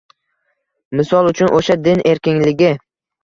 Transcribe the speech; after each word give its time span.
Misol 1.01 1.29
uchun, 1.33 1.53
o‘sha 1.59 1.77
din 1.89 2.03
erkinligi. 2.13 2.73